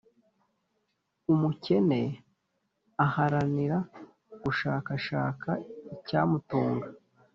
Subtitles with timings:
[1.33, 2.01] Umukene
[3.05, 3.77] aharanira
[4.43, 5.49] gushakashaka
[5.95, 6.87] icyamutunga,